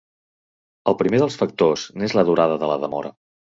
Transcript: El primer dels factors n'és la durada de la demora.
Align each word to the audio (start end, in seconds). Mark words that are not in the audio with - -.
El 0.91 0.97
primer 1.01 1.19
dels 1.25 1.37
factors 1.43 1.85
n'és 1.99 2.19
la 2.21 2.27
durada 2.33 2.59
de 2.65 2.73
la 2.75 2.81
demora. 2.89 3.15